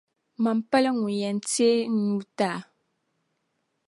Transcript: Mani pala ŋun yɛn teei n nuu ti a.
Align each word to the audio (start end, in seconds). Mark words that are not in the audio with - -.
Mani 0.41 0.61
pala 0.69 0.89
ŋun 0.99 1.15
yɛn 1.21 1.37
teei 1.49 1.81
n 1.87 1.93
nuu 2.05 2.23
ti 2.37 2.43
a. 2.53 2.55